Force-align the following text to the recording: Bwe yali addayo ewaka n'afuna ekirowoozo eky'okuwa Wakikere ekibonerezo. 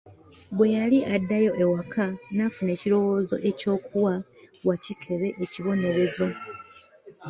Bwe 0.55 0.67
yali 0.77 0.97
addayo 1.15 1.51
ewaka 1.63 2.05
n'afuna 2.35 2.71
ekirowoozo 2.75 3.35
eky'okuwa 3.49 4.13
Wakikere 4.67 5.27
ekibonerezo. 5.43 6.27